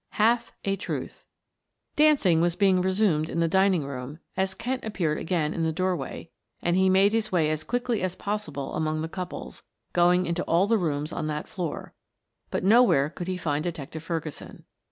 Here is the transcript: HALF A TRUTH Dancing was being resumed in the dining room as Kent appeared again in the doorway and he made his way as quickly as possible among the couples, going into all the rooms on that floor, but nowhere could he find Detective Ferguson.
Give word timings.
HALF 0.13 0.51
A 0.65 0.75
TRUTH 0.75 1.25
Dancing 1.95 2.41
was 2.41 2.55
being 2.55 2.81
resumed 2.81 3.29
in 3.29 3.39
the 3.39 3.47
dining 3.47 3.83
room 3.85 4.17
as 4.35 4.55
Kent 4.55 4.83
appeared 4.83 5.19
again 5.19 5.53
in 5.53 5.61
the 5.61 5.71
doorway 5.71 6.31
and 6.59 6.75
he 6.75 6.89
made 6.89 7.13
his 7.13 7.31
way 7.31 7.51
as 7.51 7.63
quickly 7.63 8.01
as 8.01 8.15
possible 8.15 8.73
among 8.73 9.03
the 9.03 9.07
couples, 9.07 9.61
going 9.93 10.25
into 10.25 10.41
all 10.45 10.65
the 10.65 10.79
rooms 10.79 11.11
on 11.13 11.27
that 11.27 11.47
floor, 11.47 11.93
but 12.49 12.63
nowhere 12.63 13.11
could 13.11 13.27
he 13.27 13.37
find 13.37 13.63
Detective 13.63 14.01
Ferguson. 14.01 14.63